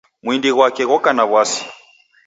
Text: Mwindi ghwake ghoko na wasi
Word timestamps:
Mwindi 0.23 0.49
ghwake 0.55 0.83
ghoko 0.89 1.09
na 1.15 1.23
wasi 1.31 1.61